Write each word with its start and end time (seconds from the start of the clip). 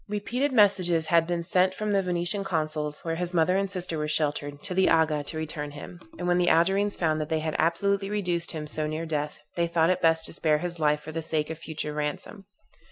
Repeated 0.09 0.51
messages 0.51 1.05
had 1.05 1.27
been 1.27 1.43
sent 1.43 1.75
from 1.75 1.91
the 1.91 2.01
Venetian 2.01 2.43
consul's, 2.43 3.05
where 3.05 3.13
his 3.17 3.35
mother 3.35 3.55
and 3.55 3.69
sister 3.69 3.99
were 3.99 4.07
sheltered, 4.07 4.59
to 4.63 4.73
the 4.73 4.89
Aga, 4.89 5.25
to 5.25 5.37
return 5.37 5.69
him; 5.73 5.99
and 6.17 6.27
when 6.27 6.39
the 6.39 6.49
Algerines 6.49 6.95
found 6.95 7.21
that 7.21 7.29
they 7.29 7.37
had 7.37 7.55
absolutely 7.59 8.09
reduced 8.09 8.49
him 8.49 8.65
so 8.65 8.87
near 8.87 9.05
death, 9.05 9.37
they 9.55 9.67
thought 9.67 9.91
it 9.91 10.01
best 10.01 10.25
to 10.25 10.33
spare 10.33 10.57
his 10.57 10.79
life 10.79 11.01
for 11.01 11.11
the 11.11 11.21
sake 11.21 11.51
of 11.51 11.59
future 11.59 11.93
ransom. 11.93 12.45